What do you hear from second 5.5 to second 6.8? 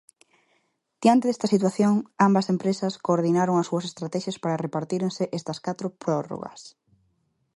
catro prórrogas".